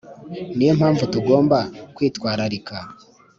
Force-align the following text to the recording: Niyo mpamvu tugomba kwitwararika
Niyo 0.55 0.73
mpamvu 0.79 1.03
tugomba 1.13 1.59
kwitwararika 1.95 2.77